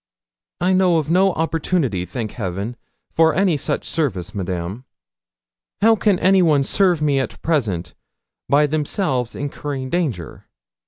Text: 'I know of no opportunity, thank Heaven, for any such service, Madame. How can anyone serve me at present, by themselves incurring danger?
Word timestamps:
'I 0.61 0.73
know 0.73 0.97
of 0.97 1.11
no 1.11 1.31
opportunity, 1.33 2.05
thank 2.05 2.31
Heaven, 2.31 2.75
for 3.11 3.35
any 3.35 3.55
such 3.55 3.85
service, 3.87 4.33
Madame. 4.33 4.83
How 5.79 5.95
can 5.95 6.17
anyone 6.17 6.63
serve 6.63 7.03
me 7.03 7.19
at 7.19 7.39
present, 7.43 7.93
by 8.49 8.65
themselves 8.65 9.35
incurring 9.35 9.91
danger? 9.91 10.47